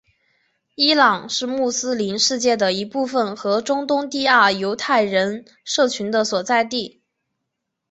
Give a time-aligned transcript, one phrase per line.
[0.73, 7.03] 伊朗是穆斯林世界的一部分和中东第二大犹太人社群的所在地。